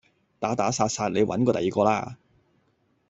[0.39, 2.17] 打打殺殺你搵過第二個啦